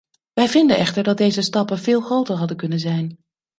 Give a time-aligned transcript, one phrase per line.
[0.33, 3.17] Wij vinden echter dat deze stappen veel groter hadden kunnen zijn.